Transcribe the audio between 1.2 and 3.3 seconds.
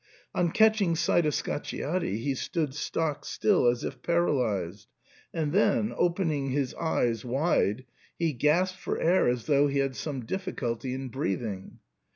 of Scacciati he stood stock